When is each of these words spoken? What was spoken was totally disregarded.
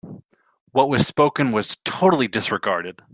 What 0.71 0.89
was 0.89 1.05
spoken 1.05 1.51
was 1.51 1.77
totally 1.85 2.27
disregarded. 2.27 3.03